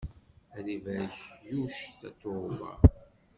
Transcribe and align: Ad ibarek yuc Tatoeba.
Ad 0.57 0.67
ibarek 0.75 1.17
yuc 1.49 1.77
Tatoeba. 1.99 2.71